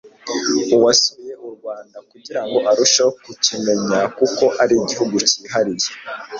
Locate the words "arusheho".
2.71-3.11